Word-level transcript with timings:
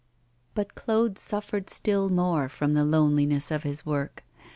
But 0.55 0.73
Claude 0.73 1.19
suffered 1.19 1.69
still 1.69 2.09
more 2.09 2.49
from 2.49 2.73
the 2.73 2.83
loneliness 2.83 3.51
of 3.51 3.61
his 3.61 3.85
work. 3.85 4.23